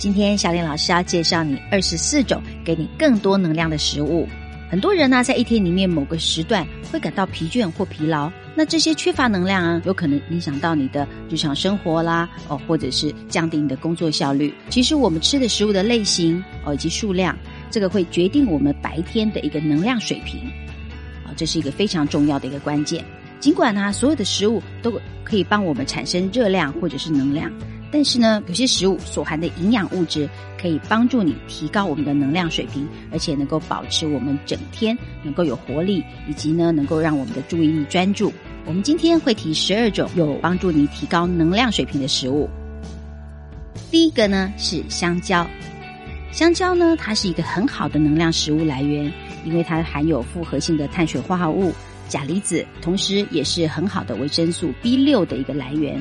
[0.00, 4.26] 今天小林老师要介绍你二十四种给你更多能量的食物。
[4.70, 14.54] 很多人呢，在一天里面某个时段会感到疲倦或疲劳，那这些缺乏能量啊，有可能影响到你的日常生活啦，哦，或者是降低你的工作效率。
[14.70, 17.36] 其实我们吃的食物的类型哦以及数量，
[17.70, 20.40] 这个会决定我们白天的一个能量水平，
[21.26, 23.04] 啊，这是一个非常重要的一个关键。
[23.38, 27.52] 尽管呢，所有的食物都可以帮我们产生热量或者是能量。
[27.92, 30.28] 但是呢，有些食物所含的营养物质
[30.60, 38.32] 可以帮助你提高我们的能量水平，而且能够保持我们整天能够有活力，以及呢能够让我们的注意力专注。
[38.64, 42.48] 我们今天会提十二种有帮助你提高能量水平的食物。
[43.90, 45.44] 第一个呢是香蕉，
[46.30, 49.12] 香蕉呢它是一个很好的能量食物来源，
[49.44, 51.72] 因为它含有复合性的碳水化合物、
[52.08, 56.00] 钾离子，同时也是很好的维生素 B 六的一个来源。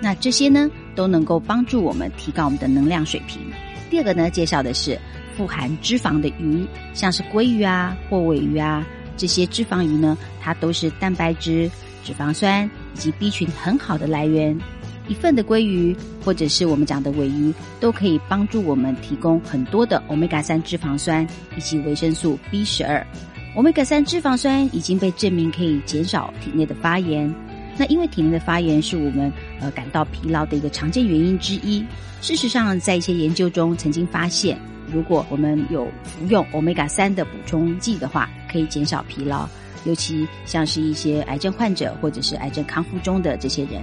[0.00, 0.70] 那这些呢？
[0.98, 3.40] 都能够帮助我们提高我们的能量水平。
[3.88, 4.98] 第二个呢，介绍的是
[5.36, 8.84] 富含脂肪的鱼，像是鲑鱼啊或尾鱼啊
[9.16, 11.70] 这些脂肪鱼呢，它都是蛋白质、
[12.02, 14.58] 脂肪酸以及 B 群很好的来源。
[15.06, 21.24] 一份的鲑鱼或者是我们讲的尾鱼，都可以帮助我们提供很多的欧米伽三脂肪酸
[21.56, 23.06] 以及维生素 B 十二。
[23.54, 27.32] 欧米伽三脂肪酸已经被证明可以减少体内的发炎。
[27.78, 31.84] 那因为体内的发炎是我们呃感到疲劳的一个常见原因之一。
[32.20, 34.58] 事实上，在一些研究中曾经发现，
[34.92, 39.48] 如果我们有服用欧米伽三的补充剂的话，可以减少疲劳，
[39.84, 43.80] 尤其像是一些癌症患者或者是癌症康复中的这些人。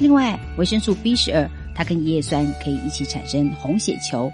[0.00, 4.28] 另外，维生素 B 十二它跟叶酸可以一起产生红血球，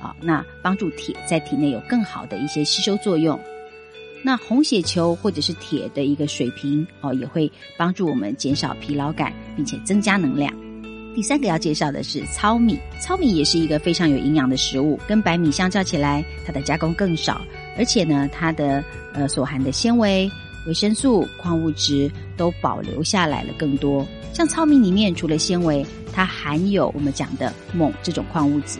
[0.00, 3.38] 啊，那帮助铁在体内有更好的一些吸收作用。
[4.22, 10.52] 那红血球或者是铁的一个水平哦，也会帮助我们减少疲劳感，并且增加能量。
[11.14, 17.40] 第三个要介绍的是糙米，糙米也是一个非常有营养的食物，跟白米相较起来，它的加工更少，
[17.78, 20.30] 而且呢，它的呃所含的纤维、
[20.66, 24.06] 维生素、矿物质都保留下来了更多。
[24.34, 28.78] 像糙米里面除了纤维，它含有我们讲的锰这种矿物质。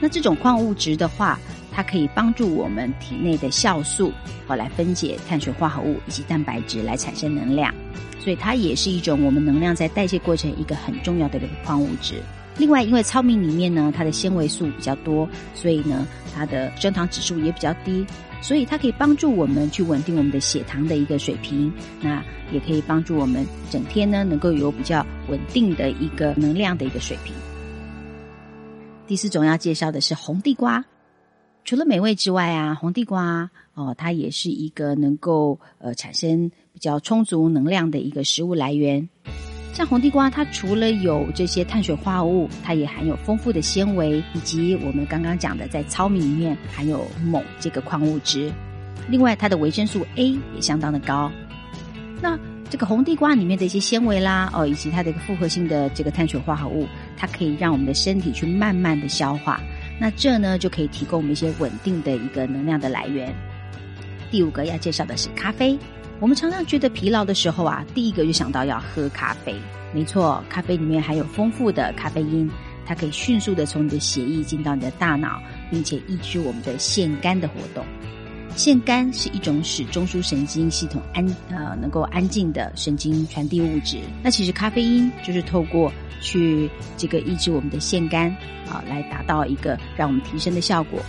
[0.00, 1.36] 那这种矿物质的话，
[1.72, 4.12] 它可以帮助我们体内的酵素
[4.46, 7.74] 哦来分解碳水化合物以及蛋白质来产生能量，
[8.18, 12.16] 所以它也是一种我们能量在代谢过程一个很重要的一个矿物质。
[12.58, 18.04] 另外，因为糙米里面呢，它的纤维素比较多，所以呢，它的升糖指数也比较低，
[18.42, 21.72] 所以它可以帮助我们去稳定我们的血糖的一个水平。
[22.02, 27.32] 那也可以帮助我们整天呢能够有比较稳定的一个能量的一个水平。
[29.06, 30.84] 第四种要介绍的是红地瓜。
[31.64, 39.08] 除了美味之外啊，红地瓜哦，它也是一个能够呃产生比较充足能量的一个食物来源。
[39.72, 48.52] 像红地瓜，它除了有这些碳水化合物，它也含有丰富的纤维，以及我们刚刚讲的在糙米里面含有锰这个矿物质。
[49.08, 51.30] 另外，它的维生素 A 也相当的高。
[52.20, 52.38] 那
[52.68, 59.60] 这个红地瓜里面的一些纤维啦，哦，以及它的一个复合性的这个碳水化合物，它可以让我们的身体去慢慢的消化。
[60.00, 63.32] 那这呢就可以提供我们一些稳定的一个能量的来源。
[64.30, 65.78] 第五个要介绍的是咖啡。
[66.20, 69.54] 我们常常觉得疲劳的时候啊，第一个就想到要喝咖啡。
[69.92, 72.50] 没错，咖啡里面含有丰富的咖啡因，
[72.86, 77.84] 它可以迅速的从你的血液进到你的大脑，并且抑制我们的腺苷的活动。
[78.56, 83.98] 腺苷是一种使中枢神经系统安呃能够安静的神经传递物质。
[84.22, 85.90] 那其实咖啡因就是透过
[86.20, 88.28] 去这个抑制我们的腺苷
[88.68, 91.00] 啊，来达到一个让我们提升的效果。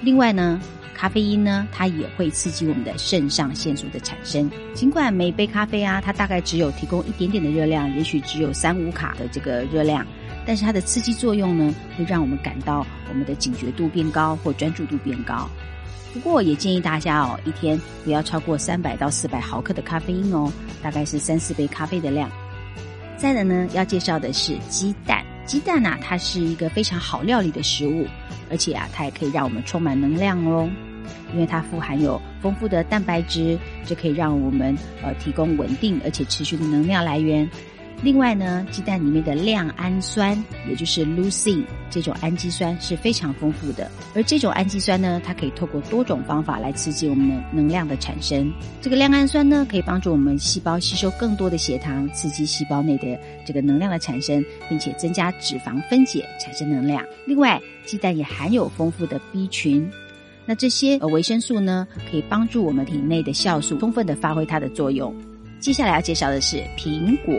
[0.00, 0.60] 另外呢，
[0.94, 4.48] 咖啡因呢，它也会刺激我们的肾上腺素的产生。
[4.74, 10.06] 尽管每杯咖啡啊，它大概只有提供一点点的热量，也许只有三五卡的这个热量，
[10.46, 15.48] 但是它的刺激作用呢，会让我们感到我们的警觉度变高或专注度变高。
[16.16, 20.50] 不过也建议大家哦，一天不要超过三百到四百毫克的咖啡因哦，
[20.82, 22.30] 大概是三四杯咖啡的量。
[23.18, 25.22] 再的呢，要介绍的是鸡蛋。
[25.44, 28.06] 鸡蛋呐，它是一个非常好料理的食物，
[28.50, 30.66] 而且啊，它也可以让我们充满能量哦，
[31.34, 37.46] 因为它富含有丰富的蛋白质，就可以让我们呃提供稳定而且持续的能量来源。
[38.02, 40.36] 另外呢，鸡蛋里面的亮氨酸，
[40.68, 43.90] 也就是 leucine 这种氨基酸是非常丰富的。
[44.14, 48.52] 而这种氨基酸呢，它可以透过多种方法来刺激我们的能量的产生。
[48.82, 57.02] 这个亮氨酸呢，可以帮助我们细胞吸收更多的血糖，刺激细胞内的这个能量的产生，并且增加脂肪分解，产生能量。
[57.24, 59.90] 另外，鸡蛋也含有丰富的 B 群，
[60.44, 65.14] 那这些维生素呢，可以帮助我们体内的酵素充分的发挥它的作用。
[65.58, 67.34] 接下来要介绍的是苹果。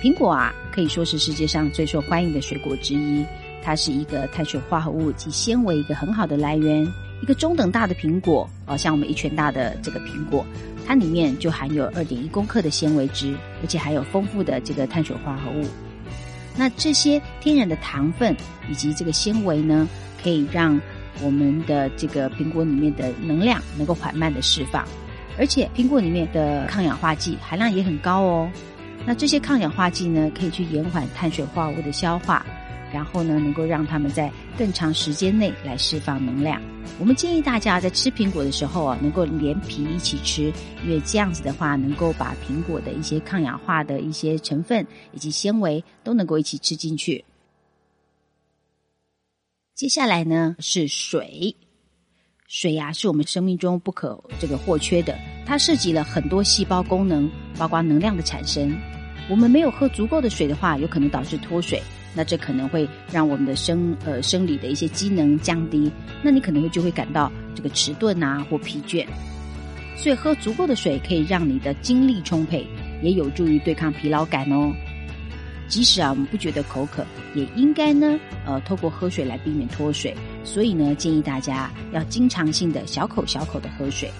[0.00, 3.22] 苹果啊，可以说是世界上最受欢迎的水果之一。
[3.62, 6.90] 它是一个碳水化合物及纤维一个很好的来源。
[7.20, 10.42] 一个中等大的苹果，哦，像我们一拳大的这个苹果，
[10.86, 15.66] 它里面就含有二点一公克的纤维质，而且还有丰富的这个碳水化合物。
[16.56, 18.34] 那这些天然的糖分
[18.70, 19.86] 以及这个纤维呢，
[20.22, 20.80] 可以让
[21.20, 24.82] 我们的这个苹果里面的能量能够缓慢的释放，
[25.38, 28.50] 而且苹果里面的抗氧化剂含量也很高哦。
[29.06, 32.44] 那这些抗氧化剂呢，可以去延缓碳水化合物的消化。
[32.92, 36.60] 然后呢，能够让他们在更长时间内来释放能量。
[36.98, 40.52] 我们建议大家在吃苹果的时候啊，能够连皮一起吃，
[40.84, 47.24] 因为这样子的话，能够把苹果的一些抗氧化的一些成分以及纤维都能够一起吃进去。
[49.76, 51.54] 接下来呢是水，
[52.50, 55.16] 水呀是我们生命中不可这个或缺的，
[55.46, 58.76] 它涉及了很多细胞功能，包括能量的产生。
[59.28, 61.80] 我们没有喝足够的水的话，有可能导致脱水。
[62.12, 65.92] 那这可能会让我们的生呃生理的一些机能降低，
[66.24, 69.06] 那你可能会就会感到这个迟钝啊或疲倦。
[69.94, 72.66] 所以喝足够的水可以让你的精力充沛，
[73.00, 74.74] 也有助于对抗疲劳感哦。
[75.70, 80.14] 即使啊我们不觉得口渴，也应该呢呃透过喝水来避免脱水。
[80.44, 84.10] 所以呢建议大家要经常性的小口小口的喝水。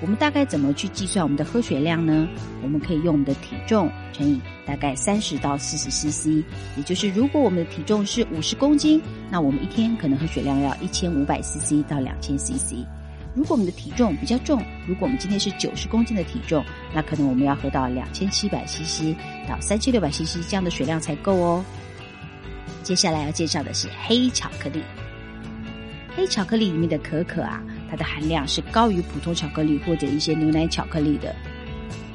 [0.00, 2.28] 我们大概怎么去计算我们的喝水量呢？
[2.62, 6.44] 我们可以用我们的体重乘以大概三十到四十 CC，
[6.76, 12.86] 也就是如果我们的体重是五十公斤，那我们一天可能喝水量要一千五百 CC 到两千 CC。
[13.34, 16.64] 如果我们的体重比较重，如果我们今天是九十公斤的体重，
[16.94, 19.16] 那可能我们要喝到两千七百 CC
[19.48, 21.64] 到三千六百 CC 这样的水量才够哦。
[22.82, 24.82] 接下来要介绍的是黑巧克力，
[26.14, 27.62] 黑巧克力里面的可可啊。
[27.90, 31.34] 它的含量是高于普通巧克力或者一些牛奶巧克力的。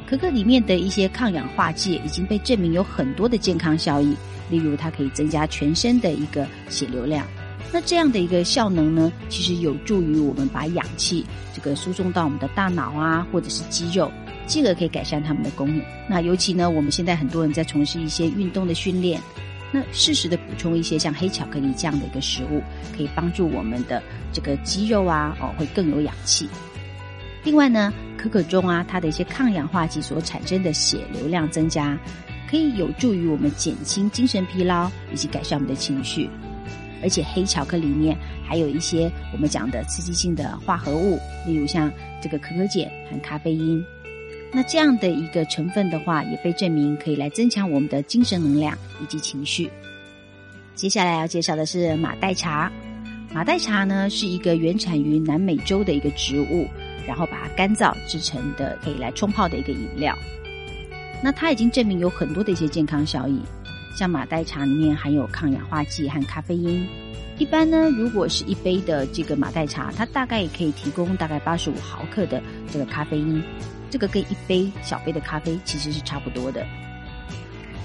[0.08, 4.16] 可可里面的一些抗氧化剂已经被证明有很多的健康效益，
[4.52, 7.26] 例如它可以增加全身的一个血流量。
[7.72, 14.12] 那这样的一个效能呢，其实有助于我们把氧气这个输送到我们的大脑啊，或者是肌肉，
[14.46, 15.82] 进而可以改善它们的功能。
[16.08, 19.20] 那尤其呢，我们现在很多人在从事一些运动的训练。
[19.76, 22.62] 那适时的补充一些像黑巧克力这样的一个食物，
[22.96, 26.48] 可以帮助我们的这个肌肉啊，哦，会更有氧气。
[27.44, 31.98] 另外呢，可可中啊，它的一些抗氧化剂所产生的血流量增加，
[32.48, 36.30] 可以有助于我们减轻精神疲劳以及改善我们的情绪。
[37.04, 38.18] 而且黑巧克力里面
[38.48, 41.92] 还有一些我们讲的刺激性的化合物，例如像
[42.22, 43.84] 这个可可碱和咖啡因。
[44.52, 49.70] 那这样的一个成分的话，也被证明可以来增强我们的精神能量以及情绪。
[50.76, 52.72] 接下来要介绍的是马黛茶。
[53.34, 56.68] 马黛茶呢是一个原产于南美洲的一个植物，
[57.08, 60.16] 然后把它干燥制成的，可以来冲泡的一个饮料。
[61.24, 63.40] 那它已经证明有很多的一些健康效益，
[63.96, 66.88] 像马黛茶里面含有抗氧化剂和咖啡因。
[67.40, 72.42] 一般呢，如果是一杯的这个马黛茶，它大概也可以提供大概八十五毫克的
[72.72, 73.42] 这个咖啡因。
[73.90, 76.66] 这个跟一杯小杯的咖啡其实是差不多的。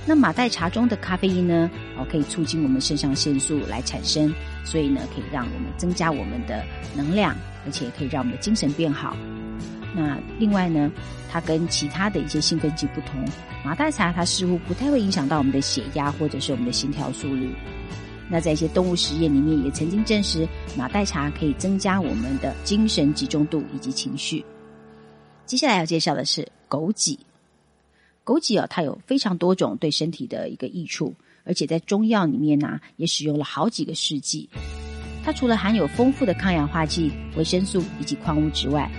[0.07, 4.33] 那马黛茶中的咖啡因呢，哦，可以促进我们肾上腺素来产生，
[4.65, 6.65] 所以呢，可以让我们增加我们的
[6.95, 9.15] 能量，而且可以让我们的精神变好。
[9.95, 10.93] 那另外呢，
[11.31, 13.25] 它跟其他的一些兴奋剂不同，
[13.65, 17.51] 马黛茶它似乎不太会影响到我们的血压或者是我们的心跳速率。
[18.31, 20.47] 那在一些动物实验里面也曾经证实，
[20.77, 24.45] 马黛茶可以增加我们的精神集中度以及情绪。
[25.47, 27.19] 接下来要介绍的是枸杞。
[28.27, 31.15] 枸杞哦，它有非常多种对身体的一个益处，
[31.45, 34.47] 而且在中药里面呢，也使用了好几个世纪。
[35.25, 38.91] 它除了含有丰富的抗氧化剂、维生素以及矿物之外，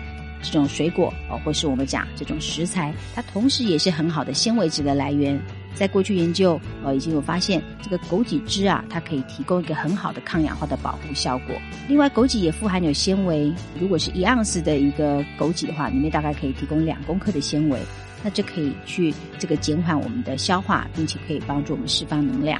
[0.41, 5.39] 这种水果哦，或是我们讲这种食材，它同时也是很好的纤维质的来源。
[5.75, 11.55] 在过去研究，呃，已经有发现，这个枸杞汁啊，它可以提供一个很好的抗氧化的保护效果。
[11.87, 17.79] 另外，枸杞也富含有纤维，如果是一盎司的一个枸杞的话，里面大概可以提供两公克的纤维，
[18.23, 22.59] 那这可以去这个减缓我们的消化，并且可以帮助我们释放能量。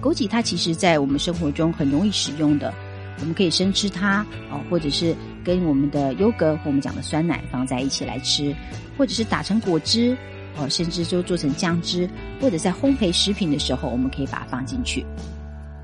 [0.00, 2.72] 枸杞它其实在我们生活中很容易使用的，
[3.20, 5.14] 我们可以生吃它，哦，或者是
[5.48, 8.54] 跟我们的优格或我们讲的酸奶放在一起来吃，
[8.98, 10.14] 或者是打成果汁。
[10.60, 15.06] 哦，甚至就做成酱汁，或者在烘焙食品的时候，我们可以把它放进去。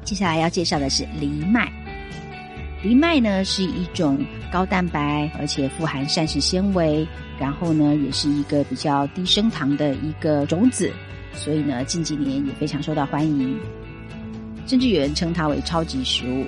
[0.03, 1.73] 接下来要介绍的是藜麦。
[2.83, 4.19] 藜麦呢是一种
[4.53, 7.07] 高蛋白，而且富含膳食纤维，
[7.39, 10.93] 然后呢也是一个比较低升糖的一个种子，
[11.33, 13.57] 所以呢近几年也非常受到欢迎，
[14.67, 16.45] 甚至有人称它为超级食物。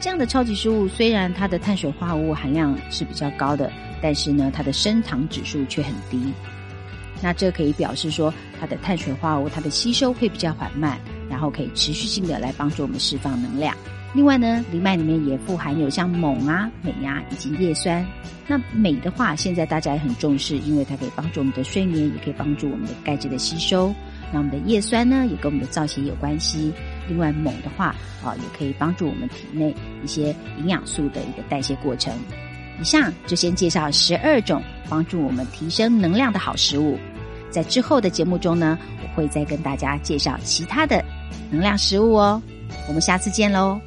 [0.00, 3.72] 这样的超级食物虽然它的碳水化合物含量是比较高的，
[4.02, 6.32] 但是呢它的升糖指数却很低。
[7.22, 10.98] 那这可以表示说，它的碳水化合物它的吸收会比较缓慢，
[11.30, 13.74] 然后可以持续性的来帮助我们释放能量。
[14.12, 18.06] 另外呢，藜麦里面也富含有像锰啊、镁呀以及叶酸。
[18.46, 23.92] 那镁的话，现在大家也很重视，因为它可以帮助我们的睡眠，也可以帮助我们的钙质的吸收。
[24.30, 26.72] 那我们的叶酸呢，也跟我们的造血有关系。
[27.08, 32.12] 另外，锰的话啊，也可以帮助我们体内一些营养素的一个代谢过程。
[32.80, 36.98] 以上就先介绍十二种帮助我们提升能量的好食物。
[37.50, 41.04] 在之后的节目中呢，我会再跟大家介绍其他的
[41.50, 42.42] 能量食物哦。
[42.88, 43.80] 我们下次见喽。